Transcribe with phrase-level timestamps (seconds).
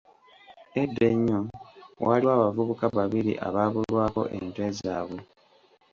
[0.81, 1.39] Edda ennyo,
[2.03, 5.19] waaliwo abavubuka babiri abaabulwako ente zaabwe.